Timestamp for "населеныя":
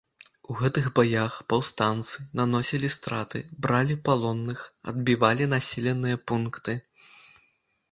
5.55-6.23